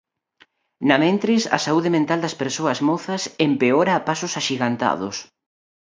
[0.91, 5.15] Namentres, a saúde mental das persoas mozas "empeora a pasos axigantados".